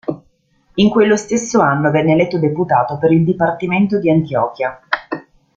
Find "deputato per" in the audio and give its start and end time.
2.39-3.11